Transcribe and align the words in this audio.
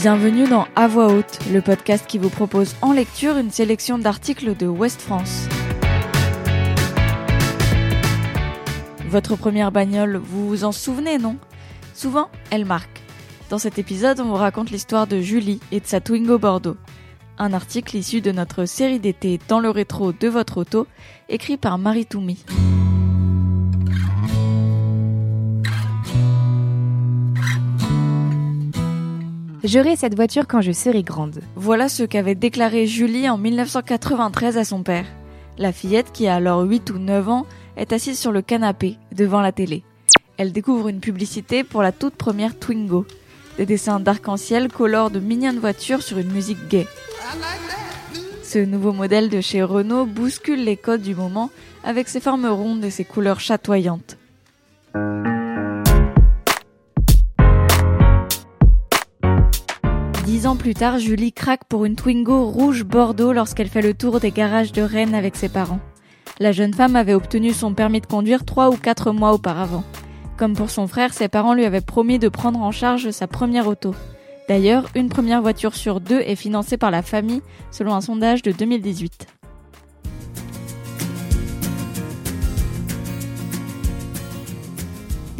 Bienvenue 0.00 0.48
dans 0.48 0.66
À 0.76 0.88
voix 0.88 1.12
haute, 1.12 1.38
le 1.52 1.60
podcast 1.60 2.06
qui 2.06 2.16
vous 2.16 2.30
propose 2.30 2.74
en 2.80 2.94
lecture 2.94 3.36
une 3.36 3.50
sélection 3.50 3.98
d'articles 3.98 4.56
de 4.56 4.66
Ouest 4.66 4.98
France. 4.98 5.46
Votre 9.10 9.36
première 9.36 9.72
bagnole, 9.72 10.16
vous 10.16 10.48
vous 10.48 10.64
en 10.64 10.72
souvenez, 10.72 11.18
non? 11.18 11.36
Souvent, 11.92 12.30
elle 12.50 12.64
marque. 12.64 13.02
Dans 13.50 13.58
cet 13.58 13.78
épisode, 13.78 14.20
on 14.20 14.28
vous 14.28 14.36
raconte 14.36 14.70
l'histoire 14.70 15.06
de 15.06 15.20
Julie 15.20 15.60
et 15.70 15.80
de 15.80 15.86
sa 15.86 16.00
Twingo 16.00 16.38
Bordeaux. 16.38 16.78
Un 17.36 17.52
article 17.52 17.98
issu 17.98 18.22
de 18.22 18.32
notre 18.32 18.64
série 18.64 19.00
d'été 19.00 19.38
Dans 19.48 19.60
le 19.60 19.68
rétro 19.68 20.12
de 20.12 20.28
votre 20.28 20.56
auto, 20.56 20.86
écrit 21.28 21.58
par 21.58 21.76
Marie 21.76 22.06
Toumi. 22.06 22.42
J'aurai 29.62 29.94
cette 29.94 30.16
voiture 30.16 30.46
quand 30.46 30.62
je 30.62 30.72
serai 30.72 31.02
grande. 31.02 31.40
Voilà 31.54 31.90
ce 31.90 32.02
qu'avait 32.02 32.34
déclaré 32.34 32.86
Julie 32.86 33.28
en 33.28 33.36
1993 33.36 34.56
à 34.56 34.64
son 34.64 34.82
père. 34.82 35.04
La 35.58 35.70
fillette, 35.70 36.12
qui 36.12 36.28
a 36.28 36.36
alors 36.36 36.62
8 36.62 36.90
ou 36.90 36.98
9 36.98 37.28
ans, 37.28 37.46
est 37.76 37.92
assise 37.92 38.18
sur 38.18 38.32
le 38.32 38.40
canapé, 38.40 38.96
devant 39.12 39.42
la 39.42 39.52
télé. 39.52 39.82
Elle 40.38 40.52
découvre 40.52 40.88
une 40.88 41.00
publicité 41.00 41.62
pour 41.62 41.82
la 41.82 41.92
toute 41.92 42.14
première 42.14 42.58
Twingo. 42.58 43.04
Des 43.58 43.66
dessins 43.66 44.00
d'arc-en-ciel 44.00 44.72
colorent 44.72 45.10
de 45.10 45.20
mignonnes 45.20 45.58
voitures 45.58 46.02
sur 46.02 46.16
une 46.16 46.32
musique 46.32 46.68
gaie. 46.68 46.86
Ce 48.42 48.58
nouveau 48.58 48.94
modèle 48.94 49.28
de 49.28 49.42
chez 49.42 49.62
Renault 49.62 50.06
bouscule 50.06 50.64
les 50.64 50.78
codes 50.78 51.02
du 51.02 51.14
moment 51.14 51.50
avec 51.84 52.08
ses 52.08 52.20
formes 52.20 52.46
rondes 52.46 52.84
et 52.84 52.90
ses 52.90 53.04
couleurs 53.04 53.40
chatoyantes. 53.40 54.16
Dix 60.40 60.46
ans 60.46 60.56
plus 60.56 60.72
tard, 60.72 60.98
Julie 60.98 61.34
craque 61.34 61.64
pour 61.64 61.84
une 61.84 61.96
Twingo 61.96 62.46
rouge 62.46 62.84
Bordeaux 62.84 63.34
lorsqu'elle 63.34 63.68
fait 63.68 63.82
le 63.82 63.92
tour 63.92 64.20
des 64.20 64.30
garages 64.30 64.72
de 64.72 64.80
Rennes 64.80 65.14
avec 65.14 65.36
ses 65.36 65.50
parents. 65.50 65.80
La 66.38 66.50
jeune 66.50 66.72
femme 66.72 66.96
avait 66.96 67.12
obtenu 67.12 67.52
son 67.52 67.74
permis 67.74 68.00
de 68.00 68.06
conduire 68.06 68.46
trois 68.46 68.70
ou 68.70 68.76
quatre 68.78 69.12
mois 69.12 69.34
auparavant. 69.34 69.84
Comme 70.38 70.54
pour 70.54 70.70
son 70.70 70.86
frère, 70.86 71.12
ses 71.12 71.28
parents 71.28 71.52
lui 71.52 71.66
avaient 71.66 71.82
promis 71.82 72.18
de 72.18 72.30
prendre 72.30 72.62
en 72.62 72.70
charge 72.70 73.10
sa 73.10 73.26
première 73.26 73.66
auto. 73.66 73.94
D'ailleurs, 74.48 74.88
une 74.94 75.10
première 75.10 75.42
voiture 75.42 75.74
sur 75.74 76.00
deux 76.00 76.20
est 76.20 76.36
financée 76.36 76.78
par 76.78 76.90
la 76.90 77.02
famille, 77.02 77.42
selon 77.70 77.92
un 77.92 78.00
sondage 78.00 78.40
de 78.40 78.50
2018. 78.50 79.39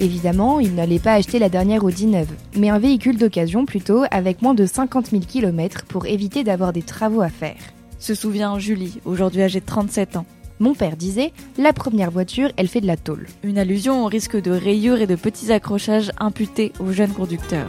Évidemment, 0.00 0.60
il 0.60 0.74
n'allait 0.74 0.98
pas 0.98 1.12
acheter 1.12 1.38
la 1.38 1.50
dernière 1.50 1.84
Audi 1.84 2.06
neuve, 2.06 2.32
mais 2.56 2.70
un 2.70 2.78
véhicule 2.78 3.18
d'occasion 3.18 3.66
plutôt 3.66 4.04
avec 4.10 4.40
moins 4.40 4.54
de 4.54 4.64
50 4.64 5.10
000 5.10 5.22
km 5.28 5.84
pour 5.84 6.06
éviter 6.06 6.42
d'avoir 6.42 6.72
des 6.72 6.80
travaux 6.80 7.20
à 7.20 7.28
faire. 7.28 7.58
Se 7.98 8.14
souvient 8.14 8.58
Julie, 8.58 8.98
aujourd'hui 9.04 9.42
âgée 9.42 9.60
de 9.60 9.66
37 9.66 10.16
ans. 10.16 10.24
Mon 10.58 10.74
père 10.74 10.96
disait, 10.96 11.32
la 11.58 11.74
première 11.74 12.10
voiture, 12.10 12.50
elle 12.56 12.68
fait 12.68 12.80
de 12.80 12.86
la 12.86 12.96
tôle. 12.96 13.26
Une 13.42 13.58
allusion 13.58 14.02
au 14.02 14.06
risque 14.06 14.40
de 14.40 14.50
rayures 14.50 15.02
et 15.02 15.06
de 15.06 15.16
petits 15.16 15.52
accrochages 15.52 16.12
imputés 16.18 16.72
aux 16.80 16.92
jeunes 16.92 17.12
conducteurs. 17.12 17.68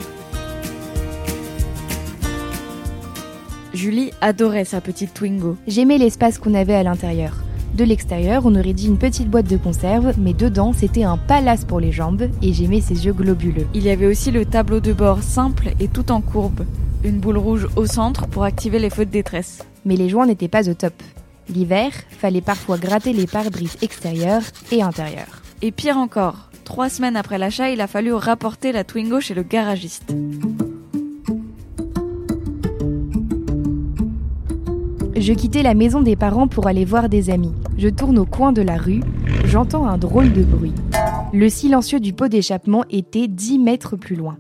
Julie 3.74 4.12
adorait 4.22 4.66
sa 4.66 4.80
petite 4.80 5.14
Twingo. 5.14 5.58
J'aimais 5.68 5.98
l'espace 5.98 6.38
qu'on 6.38 6.54
avait 6.54 6.76
à 6.76 6.84
l'intérieur. 6.84 7.36
De 7.76 7.86
l'extérieur, 7.86 8.44
on 8.46 8.56
aurait 8.56 8.74
dit 8.74 8.88
une 8.88 8.98
petite 8.98 9.30
boîte 9.30 9.48
de 9.48 9.56
conserve, 9.56 10.14
mais 10.18 10.34
dedans, 10.34 10.74
c'était 10.74 11.04
un 11.04 11.18
palace 11.18 11.64
pour 11.64 11.80
les 11.80 11.92
jambes, 11.92 12.30
et 12.42 12.52
j'aimais 12.52 12.82
ses 12.82 13.06
yeux 13.06 13.14
globuleux. 13.14 13.66
Il 13.74 13.84
y 13.84 13.90
avait 13.90 14.08
aussi 14.08 14.30
le 14.30 14.46
tableau 14.46 14.82
de 14.82 14.92
bord 14.92 15.24
simple 15.24 15.70
et 15.80 15.88
tout 15.88 16.12
en 16.12 16.20
courbe. 16.20 16.66
Une 17.04 17.20
boule 17.20 17.38
rouge 17.38 17.68
au 17.78 17.86
centre 17.86 18.28
pour 18.28 18.44
activer 18.44 18.78
les 18.78 18.90
feux 18.90 19.06
de 19.06 19.12
détresse. 19.12 19.64
Mais 19.86 19.96
les 19.96 20.10
joints 20.10 20.28
n'étaient 20.28 20.50
pas 20.50 20.70
au 20.70 20.74
top. 20.74 20.94
L'hiver, 21.50 21.92
fallait 22.10 22.42
parfois 22.42 22.78
gratter 22.78 23.14
les 23.14 23.26
pare-brises 23.26 23.78
extérieurs 23.82 24.44
et 24.72 24.82
intérieurs. 24.82 25.42
Et 25.62 25.72
pire 25.72 25.98
encore, 25.98 26.50
trois 26.66 26.90
semaines 26.90 27.16
après 27.16 27.38
l'achat, 27.38 27.72
il 27.72 27.82
a 27.82 27.88
fallu 27.88 28.14
rapporter 28.14 28.72
la 28.72 28.84
Twingo 28.84 29.22
chez 29.22 29.34
le 29.34 29.44
garagiste. 29.44 30.14
Je 35.22 35.34
quittais 35.34 35.62
la 35.62 35.76
maison 35.76 36.02
des 36.02 36.16
parents 36.16 36.48
pour 36.48 36.66
aller 36.66 36.84
voir 36.84 37.08
des 37.08 37.30
amis. 37.30 37.54
Je 37.78 37.90
tourne 37.90 38.18
au 38.18 38.26
coin 38.26 38.52
de 38.52 38.64
la 38.64 38.76
rue, 38.76 39.02
j'entends 39.46 39.86
un 39.86 40.00
drôle 40.00 40.34
de 40.34 40.42
bruit. 40.42 40.74
Le 41.32 41.48
silencieux 41.48 42.00
du 42.00 42.12
pot 42.12 42.28
d'échappement 42.28 42.86
était 42.90 43.28
10 43.28 43.60
mètres 43.60 43.96
plus 43.96 44.16
loin. 44.16 44.40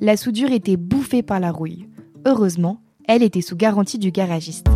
La 0.00 0.16
soudure 0.16 0.50
était 0.50 0.78
bouffée 0.78 1.22
par 1.22 1.38
la 1.38 1.52
rouille. 1.52 1.86
Heureusement, 2.26 2.80
elle 3.06 3.22
était 3.22 3.42
sous 3.42 3.56
garantie 3.56 3.98
du 3.98 4.10
garagiste. 4.10 4.68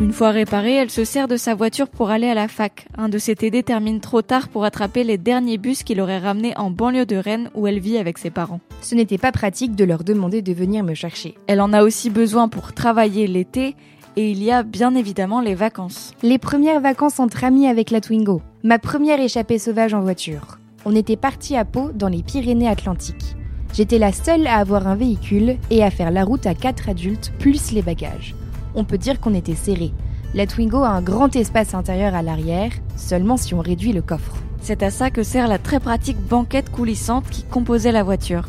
Une 0.00 0.12
fois 0.12 0.30
réparée, 0.30 0.74
elle 0.74 0.90
se 0.90 1.02
sert 1.02 1.26
de 1.26 1.36
sa 1.36 1.56
voiture 1.56 1.88
pour 1.88 2.10
aller 2.10 2.28
à 2.28 2.34
la 2.34 2.46
fac. 2.46 2.86
Un 2.96 3.08
de 3.08 3.18
ses 3.18 3.34
TD 3.34 3.64
termine 3.64 3.98
trop 3.98 4.22
tard 4.22 4.48
pour 4.48 4.64
attraper 4.64 5.02
les 5.02 5.18
derniers 5.18 5.58
bus 5.58 5.82
qu'il 5.82 6.00
aurait 6.00 6.20
ramenés 6.20 6.56
en 6.56 6.70
banlieue 6.70 7.04
de 7.04 7.16
Rennes 7.16 7.50
où 7.54 7.66
elle 7.66 7.80
vit 7.80 7.98
avec 7.98 8.16
ses 8.16 8.30
parents. 8.30 8.60
Ce 8.80 8.94
n'était 8.94 9.18
pas 9.18 9.32
pratique 9.32 9.74
de 9.74 9.84
leur 9.84 10.04
demander 10.04 10.40
de 10.40 10.52
venir 10.52 10.84
me 10.84 10.94
chercher. 10.94 11.34
Elle 11.48 11.60
en 11.60 11.72
a 11.72 11.82
aussi 11.82 12.10
besoin 12.10 12.48
pour 12.48 12.74
travailler 12.74 13.26
l'été 13.26 13.74
et 14.14 14.30
il 14.30 14.40
y 14.40 14.52
a 14.52 14.62
bien 14.62 14.94
évidemment 14.94 15.40
les 15.40 15.56
vacances. 15.56 16.12
Les 16.22 16.38
premières 16.38 16.80
vacances 16.80 17.18
entre 17.18 17.42
amis 17.42 17.66
avec 17.66 17.90
la 17.90 18.00
Twingo. 18.00 18.40
Ma 18.62 18.78
première 18.78 19.20
échappée 19.20 19.58
sauvage 19.58 19.94
en 19.94 20.00
voiture. 20.00 20.58
On 20.84 20.94
était 20.94 21.16
parti 21.16 21.56
à 21.56 21.64
Pau 21.64 21.90
dans 21.92 22.08
les 22.08 22.22
Pyrénées-Atlantiques. 22.22 23.34
J'étais 23.74 23.98
la 23.98 24.12
seule 24.12 24.46
à 24.46 24.58
avoir 24.58 24.86
un 24.86 24.94
véhicule 24.94 25.56
et 25.70 25.82
à 25.82 25.90
faire 25.90 26.12
la 26.12 26.24
route 26.24 26.46
à 26.46 26.54
quatre 26.54 26.88
adultes 26.88 27.32
plus 27.40 27.72
les 27.72 27.82
bagages 27.82 28.36
on 28.74 28.84
peut 28.84 28.98
dire 28.98 29.20
qu'on 29.20 29.34
était 29.34 29.54
serré. 29.54 29.92
La 30.34 30.46
Twingo 30.46 30.82
a 30.82 30.90
un 30.90 31.02
grand 31.02 31.34
espace 31.34 31.74
intérieur 31.74 32.14
à 32.14 32.22
l'arrière, 32.22 32.70
seulement 32.96 33.36
si 33.36 33.54
on 33.54 33.60
réduit 33.60 33.92
le 33.92 34.02
coffre. 34.02 34.36
C'est 34.60 34.82
à 34.82 34.90
ça 34.90 35.10
que 35.10 35.22
sert 35.22 35.48
la 35.48 35.58
très 35.58 35.80
pratique 35.80 36.20
banquette 36.20 36.70
coulissante 36.70 37.28
qui 37.30 37.44
composait 37.44 37.92
la 37.92 38.02
voiture. 38.02 38.48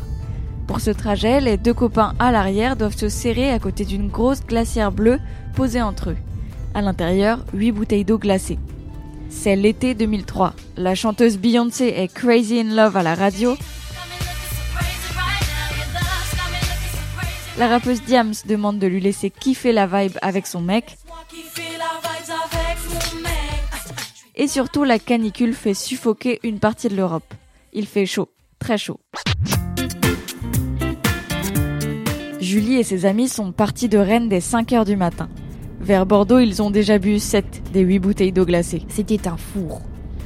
Pour 0.66 0.80
ce 0.80 0.90
trajet, 0.90 1.40
les 1.40 1.56
deux 1.56 1.74
copains 1.74 2.14
à 2.18 2.30
l'arrière 2.30 2.76
doivent 2.76 2.96
se 2.96 3.08
serrer 3.08 3.50
à 3.50 3.58
côté 3.58 3.84
d'une 3.84 4.08
grosse 4.08 4.44
glacière 4.44 4.92
bleue 4.92 5.18
posée 5.56 5.82
entre 5.82 6.10
eux. 6.10 6.16
À 6.74 6.82
l'intérieur, 6.82 7.44
8 7.54 7.72
bouteilles 7.72 8.04
d'eau 8.04 8.18
glacée. 8.18 8.58
C'est 9.30 9.56
l'été 9.56 9.94
2003. 9.94 10.54
La 10.76 10.94
chanteuse 10.94 11.38
Beyoncé 11.38 11.86
est 11.86 12.12
Crazy 12.12 12.60
in 12.60 12.74
Love 12.74 12.96
à 12.96 13.02
la 13.02 13.14
radio 13.14 13.56
La 17.60 17.68
rappeuse 17.68 18.00
Diams 18.02 18.32
demande 18.46 18.78
de 18.78 18.86
lui 18.86 19.02
laisser 19.02 19.28
kiffer 19.28 19.72
la 19.72 19.86
vibe 19.86 20.16
avec 20.22 20.46
son 20.46 20.62
mec. 20.62 20.96
Et 24.34 24.48
surtout, 24.48 24.82
la 24.82 24.98
canicule 24.98 25.52
fait 25.52 25.74
suffoquer 25.74 26.40
une 26.42 26.58
partie 26.58 26.88
de 26.88 26.96
l'Europe. 26.96 27.34
Il 27.74 27.84
fait 27.84 28.06
chaud, 28.06 28.30
très 28.58 28.78
chaud. 28.78 28.98
Julie 32.40 32.76
et 32.76 32.82
ses 32.82 33.04
amis 33.04 33.28
sont 33.28 33.52
partis 33.52 33.90
de 33.90 33.98
Rennes 33.98 34.30
dès 34.30 34.40
5 34.40 34.72
heures 34.72 34.86
du 34.86 34.96
matin. 34.96 35.28
Vers 35.82 36.06
Bordeaux, 36.06 36.38
ils 36.38 36.62
ont 36.62 36.70
déjà 36.70 36.98
bu 36.98 37.18
7 37.18 37.72
des 37.74 37.80
8 37.80 37.98
bouteilles 37.98 38.32
d'eau 38.32 38.46
glacée. 38.46 38.86
C'était 38.88 39.28
un 39.28 39.36
four. 39.36 39.82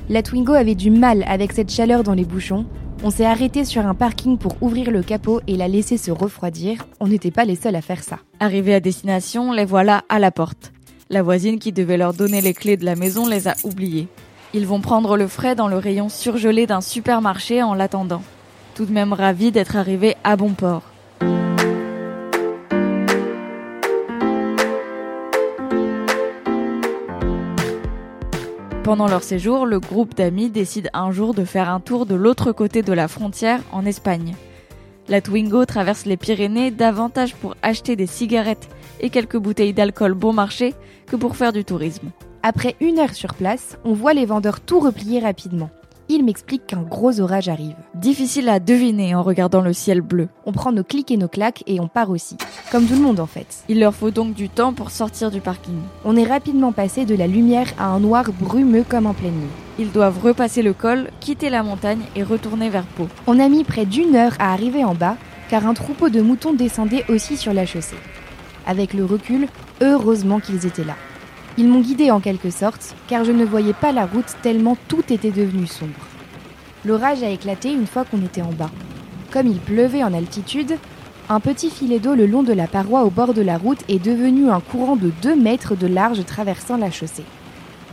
La 0.09 0.23
Twingo 0.23 0.53
avait 0.53 0.77
du 0.77 0.93
mal 0.93 1.25
avec 1.27 1.51
cette 1.51 1.73
chaleur 1.73 2.05
dans 2.05 2.15
les 2.15 2.27
bouchons, 2.27 2.67
on 3.05 3.11
s'est 3.11 3.27
arrêté 3.27 3.67
sur 3.67 3.87
un 3.87 3.95
parking 3.95 4.39
pour 4.39 4.57
ouvrir 4.63 4.91
le 4.91 5.03
capot 5.03 5.43
et 5.47 5.59
la 5.59 5.69
laisser 5.69 5.99
se 5.99 6.11
refroidir. 6.11 6.87
On 7.01 7.07
n'était 7.07 7.31
pas 7.31 7.45
les 7.45 7.55
seuls 7.55 7.77
à 7.77 7.83
faire 7.83 8.03
ça. 8.03 8.19
Arrivés 8.41 8.75
à 8.75 8.81
destination, 8.81 9.53
les 9.53 9.67
voilà 9.67 10.05
à 10.09 10.19
la 10.19 10.31
porte. 10.31 10.73
La 11.11 11.23
voisine 11.23 11.59
qui 11.59 11.71
devait 11.71 11.99
leur 11.99 12.15
donner 12.15 12.41
les 12.41 12.55
clés 12.55 12.79
de 12.79 12.87
la 12.87 12.97
maison 12.97 13.29
les 13.29 13.47
a 13.47 13.57
oubliés. 13.63 14.09
Ils 14.55 14.67
vont 14.67 14.81
prendre 14.81 15.19
le 15.19 15.29
frais 15.29 15.55
dans 15.55 15.69
le 15.69 15.77
rayon 15.77 16.09
surgelé 16.09 16.67
d'un 16.67 16.81
supermarché 16.81 17.63
en 17.63 17.75
l'attendant. 17.75 18.23
Tout 18.75 18.87
de 18.87 18.93
même 18.93 19.13
ravis 19.13 19.53
d'être 19.53 19.77
arrivés 19.77 20.17
à 20.25 20.37
bon 20.37 20.55
port. 20.55 20.94
Pendant 28.85 29.09
leur 29.09 29.23
séjour, 29.23 29.65
le 29.65 29.81
groupe 29.81 30.15
d'amis 30.15 30.51
décide 30.51 30.91
un 30.93 31.11
jour 31.11 31.33
de 31.33 31.47
faire 31.47 31.71
un 31.71 31.81
tour 31.81 32.05
de 32.05 32.15
l'autre 32.15 32.53
côté 32.53 32.83
de 32.83 32.93
la 32.93 33.09
frontière, 33.09 33.63
en 33.73 33.87
Espagne. 33.87 34.35
La 35.09 35.23
Twingo 35.23 35.65
traverse 35.65 36.05
les 36.05 36.19
Pyrénées 36.19 36.71
davantage 36.71 37.35
pour 37.35 37.55
acheter 37.63 37.97
des 37.97 38.07
cigarettes 38.07 38.69
et 39.01 39.09
quelques 39.09 39.39
bouteilles 39.39 39.73
d'alcool 39.73 40.13
bon 40.13 40.35
marché 40.35 40.75
que 41.07 41.17
pour 41.17 41.35
faire 41.35 41.55
du 41.55 41.65
tourisme. 41.65 42.11
Après 42.43 42.77
une 42.79 42.99
heure 42.99 43.15
sur 43.15 43.33
place, 43.33 43.79
on 43.85 43.95
voit 43.95 44.13
les 44.13 44.27
vendeurs 44.27 44.61
tout 44.61 44.81
replier 44.81 45.19
rapidement. 45.19 45.71
Il 46.09 46.25
m'explique 46.25 46.67
qu'un 46.67 46.83
gros 46.83 47.21
orage 47.21 47.49
arrive. 47.49 47.77
Difficile 47.95 48.49
à 48.49 48.61
deviner 48.61 49.15
en 49.15 49.23
regardant 49.23 49.61
le 49.61 49.73
ciel 49.73 50.01
bleu. 50.01 50.29
On 50.47 50.53
prend 50.53 50.73
nos 50.73 50.85
clics 50.85 51.11
et 51.11 51.17
nos 51.17 51.29
claques 51.29 51.63
et 51.67 51.81
on 51.81 51.89
part 51.89 52.11
aussi. 52.11 52.37
Comme 52.71 52.87
tout 52.87 52.95
le 52.95 53.01
monde 53.01 53.21
en 53.21 53.27
fait. 53.27 53.65
Il 53.69 53.81
leur 53.81 53.95
faut 53.95 54.11
donc 54.11 54.35
du 54.35 54.49
temps 54.49 54.73
pour 54.73 54.91
sortir 54.91 55.31
du 55.31 55.41
parking. 55.41 55.79
On 56.05 56.17
est 56.17 56.25
rapidement 56.25 56.73
passé 56.73 57.05
de 57.05 57.15
la 57.15 57.27
lumière 57.27 57.73
à 57.79 57.87
un 57.87 58.01
noir 58.01 58.25
brumeux 58.39 58.85
comme 58.89 59.07
en 59.07 59.15
pleine 59.15 59.33
nuit. 59.33 59.49
Ils 59.79 59.91
doivent 59.91 60.23
repasser 60.23 60.63
le 60.63 60.73
col, 60.73 61.11
quitter 61.21 61.51
la 61.51 61.63
montagne 61.63 62.03
et 62.15 62.23
retourner 62.23 62.71
vers 62.71 62.87
Pau. 62.87 63.09
On 63.27 63.41
a 63.41 63.49
mis 63.49 63.65
près 63.65 63.87
d'une 63.87 64.15
heure 64.15 64.35
à 64.39 64.53
arriver 64.53 64.85
en 64.85 64.95
bas 64.95 65.17
car 65.49 65.67
un 65.67 65.75
troupeau 65.75 66.09
de 66.09 66.21
moutons 66.21 66.53
descendait 66.53 67.05
aussi 67.09 67.37
sur 67.37 67.53
la 67.53 67.67
chaussée. 67.67 67.97
Avec 68.67 68.95
le 68.95 69.05
recul, 69.05 69.49
heureusement 69.81 70.41
qu'ils 70.41 70.67
étaient 70.67 70.85
là. 70.85 70.97
Ils 71.57 71.69
m'ont 71.69 71.81
guidé 71.81 72.11
en 72.11 72.19
quelque 72.19 72.51
sorte, 72.51 72.97
car 73.07 73.25
je 73.25 73.31
ne 73.31 73.45
voyais 73.45 73.75
pas 73.75 73.93
la 73.93 74.07
route 74.07 74.37
tellement 74.43 74.77
tout 74.89 75.05
était 75.13 75.31
devenu 75.31 75.69
sombre. 75.69 75.93
L'orage 76.85 77.23
a 77.23 77.31
éclaté 77.31 77.73
une 77.73 77.87
fois 77.87 78.05
qu'on 78.05 78.25
était 78.25 78.43
en 78.43 78.53
bas. 78.53 78.71
Comme 79.31 79.47
il 79.47 79.59
pleuvait 79.59 80.03
en 80.03 80.13
altitude, 80.13 80.77
un 81.29 81.39
petit 81.39 81.71
filet 81.71 82.01
d'eau 82.01 82.17
le 82.17 82.27
long 82.27 82.43
de 82.43 82.53
la 82.53 82.67
paroi 82.67 83.05
au 83.05 83.11
bord 83.11 83.35
de 83.35 83.41
la 83.41 83.57
route 83.57 83.79
est 83.89 84.05
devenu 84.05 84.51
un 84.51 84.61
courant 84.61 84.97
de 84.97 85.13
2 85.23 85.37
mètres 85.37 85.77
de 85.77 85.87
large 85.87 86.25
traversant 86.25 86.77
la 86.77 86.91
chaussée. 86.91 87.25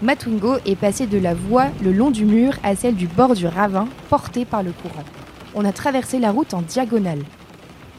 Matwingo 0.02 0.56
est 0.66 0.76
passé 0.76 1.06
de 1.06 1.20
la 1.20 1.36
voie 1.36 1.68
le 1.84 1.94
long 1.94 2.10
du 2.10 2.26
mur 2.26 2.54
à 2.64 2.76
celle 2.76 2.96
du 2.96 3.08
bord 3.08 3.36
du 3.36 3.46
ravin, 3.46 3.88
porté 4.10 4.44
par 4.44 4.64
le 4.64 4.72
courant. 4.72 5.06
On 5.54 5.66
a 5.66 5.72
traversé 5.72 6.18
la 6.18 6.32
route 6.32 6.56
en 6.56 6.64
diagonale. 6.64 7.24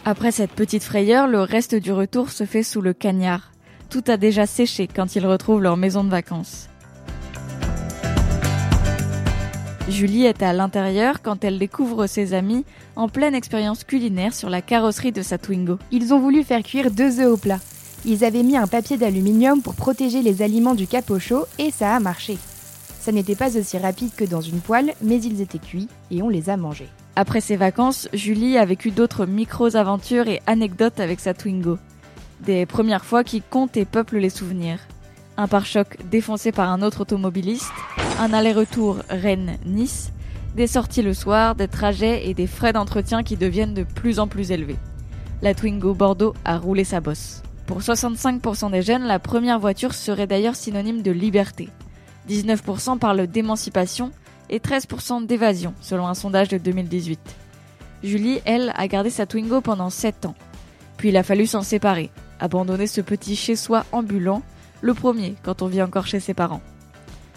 Après 0.05 0.33
cette 0.33 0.51
petite 0.51 0.83
frayeur, 0.83 1.29
le 1.29 1.41
reste 1.41 1.77
du 1.77 1.93
retour 1.93 2.31
se 2.31 2.45
fait 2.45 2.65
sous 2.65 2.81
le 2.81 2.93
cagnard 2.93 3.52
tout 3.93 4.03
a 4.11 4.17
déjà 4.17 4.47
séché 4.47 4.89
quand 4.89 5.17
ils 5.17 5.27
retrouvent 5.27 5.61
leur 5.61 5.77
maison 5.77 6.03
de 6.03 6.09
vacances. 6.09 6.71
Julie 9.87 10.25
est 10.25 10.43
à 10.43 10.55
l'intérieur 10.55 11.21
quand 11.21 11.45
elle 11.45 11.59
découvre 11.59 12.07
ses 12.07 12.33
amis 12.33 12.65
en 12.97 13.11
pleine 13.11 13.35
expérience 13.35 13.85
culinaire 13.85 14.33
sur 14.33 14.49
la 14.49 14.63
carrosserie 14.63 15.13
de 15.13 15.21
sa 15.21 15.37
Twingo. 15.37 15.79
Ils 15.91 16.15
ont 16.15 16.21
voulu 16.21 16.43
faire 16.43 16.63
cuire 16.63 16.91
deux 16.91 17.21
œufs 17.21 17.35
au 17.35 17.37
plat. 17.37 17.59
Ils 18.07 18.25
avaient 18.25 18.43
mis 18.43 18.57
un 18.57 18.67
papier 18.67 18.97
d'aluminium 18.97 19.61
pour 19.61 19.75
protéger 19.75 20.23
les 20.23 20.41
aliments 20.41 20.75
du 20.75 20.87
capot 20.87 21.19
chaud 21.19 21.45
et 21.59 21.71
ça 21.71 21.95
a 21.95 22.01
marché. 22.01 22.39
Ça 22.99 23.13
n'était 23.13 23.37
pas 23.37 23.59
aussi 23.59 23.77
rapide 23.77 24.15
que 24.17 24.25
dans 24.25 24.41
une 24.41 24.61
poêle, 24.61 24.95
mais 25.03 25.21
ils 25.21 25.43
étaient 25.43 25.59
cuits 25.59 25.89
et 26.11 26.23
on 26.23 26.31
les 26.31 26.49
a 26.49 26.57
mangés. 26.57 26.89
Après 27.15 27.43
ses 27.43 27.57
vacances, 27.57 28.09
Julie 28.15 28.57
a 28.57 28.65
vécu 28.65 28.91
d'autres 28.91 29.27
micros-aventures 29.27 30.29
et 30.29 30.41
anecdotes 30.47 30.99
avec 30.99 31.21
sa 31.21 31.35
Twingo 31.35 31.77
des 32.43 32.67
premières 32.67 33.05
fois 33.05 33.25
qui 33.25 33.41
comptent 33.41 33.77
et 33.77 33.85
peuplent 33.85 34.19
les 34.19 34.31
souvenirs. 34.31 34.81
Un 35.37 35.49
pare-choc 35.49 35.97
défoncé 36.11 36.53
par 36.53 36.71
un 36.71 36.83
autre 36.83 37.03
automobiliste, 37.03 37.73
un 38.19 38.33
aller-retour 38.33 38.99
Rennes-Nice, 39.09 40.13
des 40.55 40.67
sorties 40.67 41.03
le 41.03 41.15
soir, 41.15 41.55
des 41.55 41.69
trajets 41.69 42.29
et 42.29 42.35
des 42.35 42.47
frais 42.47 42.73
d'entretien 42.73 43.23
qui 43.23 43.37
deviennent 43.37 43.75
de 43.75 43.85
plus 43.85 44.19
en 44.19 44.29
plus 44.29 44.51
élevés. 44.51 44.77
La 45.41 45.55
Twingo 45.55 45.95
Bordeaux 45.95 46.35
a 46.45 46.59
roulé 46.59 46.85
sa 46.85 47.01
bosse. 47.01 47.43
Pour 47.67 47.81
65% 47.81 48.71
des 48.71 48.83
jeunes, 48.83 49.05
la 49.05 49.19
première 49.19 49.59
voiture 49.59 49.95
serait 49.95 50.27
d'ailleurs 50.27 50.57
synonyme 50.57 51.03
de 51.03 51.11
liberté. 51.11 51.69
19% 52.29 52.99
parlent 52.99 53.27
d'émancipation 53.27 54.11
et 54.51 54.59
13% 54.59 55.27
d'évasion, 55.27 55.75
selon 55.81 56.07
un 56.07 56.15
sondage 56.15 56.49
de 56.49 56.59
2018. 56.59 57.19
Julie, 58.05 58.41
elle, 58.45 58.73
a 58.77 58.87
gardé 58.89 59.11
sa 59.11 59.27
Twingo 59.27 59.61
pendant 59.61 59.91
7 59.91 60.27
ans. 60.27 60.35
Puis 60.97 61.09
il 61.09 61.17
a 61.17 61.23
fallu 61.23 61.47
s'en 61.47 61.63
séparer, 61.63 62.11
abandonner 62.43 62.89
ce 62.89 63.01
petit 63.01 63.37
chez-soi 63.37 63.87
ambulant, 63.93 64.43
le 64.81 64.95
premier 64.95 65.37
quand 65.45 65.63
on 65.63 65.67
vit 65.67 65.81
encore 65.81 66.07
chez 66.07 66.21
ses 66.21 66.35
parents. 66.35 66.61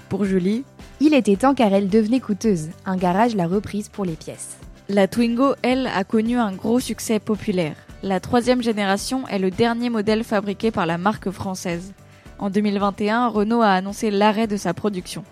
Pour 0.09 0.25
Julie, 0.25 0.63
il 0.99 1.13
était 1.13 1.35
temps 1.35 1.53
car 1.53 1.71
elle 1.73 1.89
devenait 1.89 2.19
coûteuse. 2.19 2.69
Un 2.85 2.97
garage 2.97 3.35
l'a 3.35 3.47
reprise 3.47 3.87
pour 3.87 4.03
les 4.03 4.15
pièces. 4.15 4.57
La 4.89 5.07
Twingo, 5.07 5.53
elle, 5.61 5.87
a 5.87 6.03
connu 6.03 6.37
un 6.37 6.51
gros 6.51 6.79
succès 6.79 7.19
populaire. 7.19 7.75
La 8.01 8.19
troisième 8.19 8.61
génération 8.61 9.27
est 9.27 9.39
le 9.39 9.51
dernier 9.51 9.89
modèle 9.89 10.23
fabriqué 10.23 10.71
par 10.71 10.85
la 10.85 10.97
marque 10.97 11.29
française. 11.29 11.93
En 12.39 12.49
2021, 12.49 13.27
Renault 13.27 13.61
a 13.61 13.71
annoncé 13.71 14.11
l'arrêt 14.11 14.47
de 14.47 14.57
sa 14.57 14.73
production. 14.73 15.23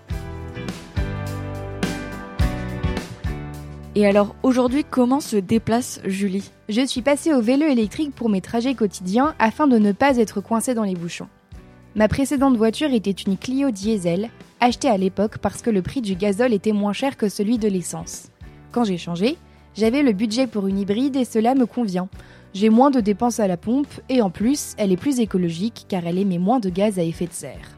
Et 3.95 4.07
alors 4.07 4.35
aujourd'hui, 4.41 4.83
comment 4.89 5.19
se 5.19 5.35
déplace 5.35 6.01
Julie? 6.03 6.49
Je 6.67 6.83
suis 6.83 7.03
passée 7.03 7.31
au 7.31 7.41
vélo 7.41 7.67
électrique 7.67 8.15
pour 8.15 8.27
mes 8.27 8.41
trajets 8.41 8.73
quotidiens 8.73 9.35
afin 9.37 9.67
de 9.67 9.77
ne 9.77 9.91
pas 9.91 10.17
être 10.17 10.41
coincée 10.41 10.73
dans 10.73 10.83
les 10.83 10.95
bouchons. 10.95 11.27
Ma 11.95 12.07
précédente 12.07 12.57
voiture 12.57 12.91
était 12.91 13.11
une 13.11 13.37
Clio 13.37 13.69
diesel, 13.69 14.29
achetée 14.59 14.87
à 14.87 14.97
l'époque 14.97 15.37
parce 15.37 15.61
que 15.61 15.69
le 15.69 15.83
prix 15.83 16.01
du 16.01 16.15
gazole 16.15 16.53
était 16.53 16.71
moins 16.71 16.93
cher 16.93 17.17
que 17.17 17.29
celui 17.29 17.59
de 17.59 17.67
l'essence. 17.67 18.29
Quand 18.71 18.83
j'ai 18.83 18.97
changé, 18.97 19.37
j'avais 19.75 20.01
le 20.01 20.13
budget 20.13 20.47
pour 20.47 20.65
une 20.65 20.79
hybride 20.79 21.15
et 21.15 21.25
cela 21.25 21.53
me 21.53 21.67
convient. 21.67 22.09
J'ai 22.55 22.69
moins 22.69 22.89
de 22.89 22.99
dépenses 22.99 23.39
à 23.39 23.47
la 23.47 23.57
pompe 23.57 23.93
et 24.09 24.23
en 24.23 24.31
plus, 24.31 24.73
elle 24.77 24.91
est 24.91 24.97
plus 24.97 25.19
écologique 25.19 25.85
car 25.87 26.07
elle 26.07 26.17
émet 26.17 26.39
moins 26.39 26.59
de 26.59 26.69
gaz 26.69 26.97
à 26.97 27.03
effet 27.03 27.27
de 27.27 27.33
serre. 27.33 27.77